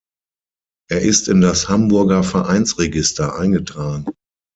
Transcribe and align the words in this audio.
Er 0.89 1.01
ist 1.01 1.27
in 1.27 1.41
das 1.41 1.69
Hamburger 1.69 2.23
Vereinsregister 2.23 3.35
eingetragen. 3.37 4.05